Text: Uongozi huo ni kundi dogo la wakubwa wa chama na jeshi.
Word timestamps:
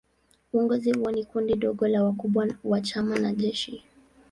Uongozi 0.53 0.91
huo 0.91 1.11
ni 1.11 1.25
kundi 1.25 1.55
dogo 1.55 1.87
la 1.87 2.03
wakubwa 2.03 2.47
wa 2.63 2.81
chama 2.81 3.19
na 3.19 3.33
jeshi. 3.33 3.83